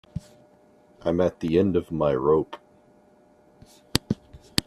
I'm 1.03 1.21
at 1.21 1.41
the 1.41 1.59
end 1.59 1.75
of 1.75 1.91
my 1.91 2.15
rope. 2.15 2.57